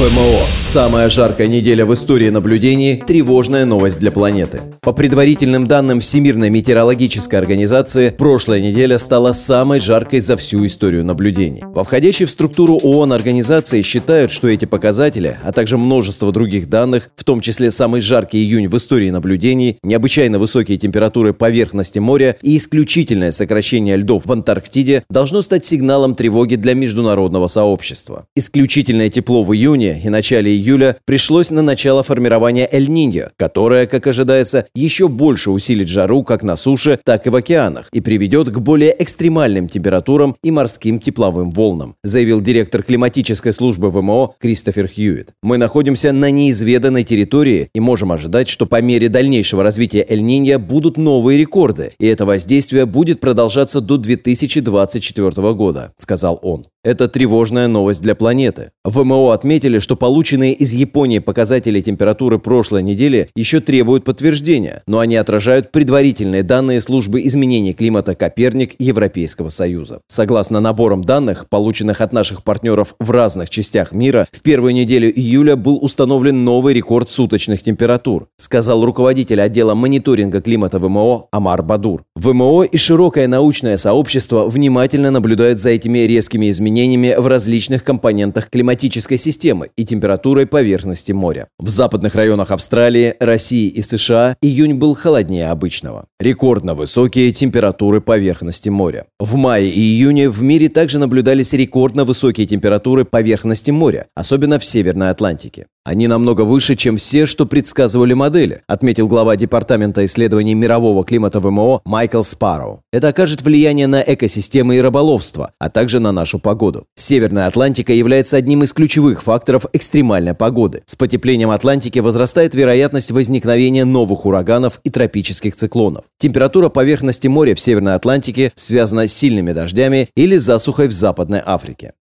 [0.00, 0.46] ВМО.
[0.62, 4.62] Самая жаркая неделя в истории наблюдений– тревожная новость для планеты.
[4.80, 11.60] По предварительным данным Всемирной метеорологической организации, прошлая неделя стала самой жаркой за всю историю наблюдений.
[11.62, 17.10] Во входящей в структуру ООН организации считают, что эти показатели, а также множество других данных,
[17.14, 22.56] в том числе самый жаркий июнь в истории наблюдений, необычайно высокие температуры поверхности моря и
[22.56, 28.24] исключительное сокращение льдов в Антарктиде, должно стать сигналом тревоги для международного сообщества.
[28.34, 34.06] Исключительное тепло в июне июне и начале июля пришлось на начало формирования Эль-Ниньо, которое, как
[34.06, 38.58] ожидается, еще больше усилит жару как на суше, так и в океанах и приведет к
[38.58, 45.32] более экстремальным температурам и морским тепловым волнам, заявил директор климатической службы ВМО Кристофер Хьюитт.
[45.42, 50.96] Мы находимся на неизведанной территории и можем ожидать, что по мере дальнейшего развития Эль-Ниньо будут
[50.96, 56.66] новые рекорды, и это воздействие будет продолжаться до 2024 года, сказал он.
[56.82, 58.70] Это тревожная новость для планеты.
[58.84, 65.16] ВМО отметили, что полученные из Японии показатели температуры прошлой недели еще требуют подтверждения, но они
[65.16, 70.00] отражают предварительные данные службы изменения климата Коперник Европейского Союза.
[70.08, 75.56] Согласно наборам данных, полученных от наших партнеров в разных частях мира, в первую неделю июля
[75.56, 82.04] был установлен новый рекорд суточных температур, сказал руководитель отдела мониторинга климата ВМО Амар Бадур.
[82.16, 88.48] ВМО и широкое научное сообщество внимательно наблюдают за этими резкими изменениями изменениями в различных компонентах
[88.48, 91.48] климатической системы и температурой поверхности моря.
[91.58, 96.06] В западных районах Австралии, России и США июнь был холоднее обычного.
[96.20, 99.06] Рекордно высокие температуры поверхности моря.
[99.18, 104.64] В мае и июне в мире также наблюдались рекордно высокие температуры поверхности моря, особенно в
[104.66, 105.64] Северной Атлантике.
[105.82, 111.80] Они намного выше, чем все, что предсказывали модели, отметил глава Департамента исследований мирового климата ВМО
[111.86, 112.82] Майкл Спарроу.
[112.92, 116.84] Это окажет влияние на экосистемы и рыболовство, а также на нашу погоду.
[116.96, 120.82] Северная Атлантика является одним из ключевых факторов экстремальной погоды.
[120.84, 126.04] С потеплением Атлантики возрастает вероятность возникновения новых ураганов и тропических циклонов.
[126.20, 131.94] Температура поверхности моря в Северной Атлантике связана с сильными дождями или засухой в Западной Африке.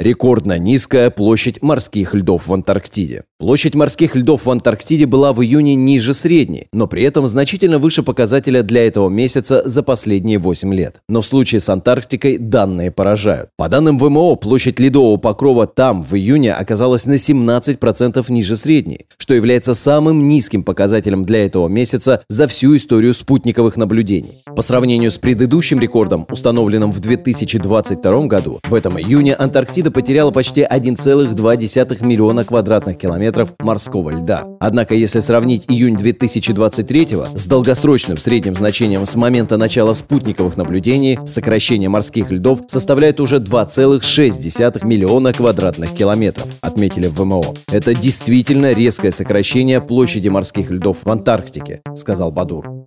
[0.00, 3.22] Рекордно низкая площадь морских льдов в Антарктиде.
[3.44, 8.02] Площадь морских льдов в Антарктиде была в июне ниже средней, но при этом значительно выше
[8.02, 11.02] показателя для этого месяца за последние 8 лет.
[11.10, 13.50] Но в случае с Антарктикой данные поражают.
[13.58, 19.34] По данным ВМО, площадь ледового покрова там в июне оказалась на 17% ниже средней, что
[19.34, 24.42] является самым низким показателем для этого месяца за всю историю спутниковых наблюдений.
[24.56, 30.62] По сравнению с предыдущим рекордом, установленным в 2022 году, в этом июне Антарктида потеряла почти
[30.62, 34.44] 1,2 миллиона квадратных километров морского льда.
[34.60, 41.88] Однако, если сравнить июнь 2023 с долгосрочным средним значением с момента начала спутниковых наблюдений, сокращение
[41.88, 47.54] морских льдов составляет уже 2,6 миллиона квадратных километров, отметили в ВМО.
[47.70, 52.86] Это действительно резкое сокращение площади морских льдов в Антарктике, сказал Бадур.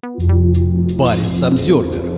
[0.98, 2.17] Парень Самсервер